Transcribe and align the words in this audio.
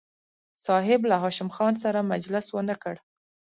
صاحب 0.65 1.01
له 1.09 1.15
هاشم 1.23 1.49
خان 1.55 1.73
سره 1.83 1.99
مجلس 2.11 2.45
ونه 2.51 2.75
کړ. 2.83 2.95